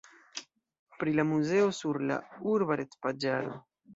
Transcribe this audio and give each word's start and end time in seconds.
Pri 1.01 1.13
la 1.19 1.25
muzeo 1.33 1.69
sur 1.81 2.01
la 2.11 2.19
urba 2.53 2.81
retpaĝaro. 2.83 3.55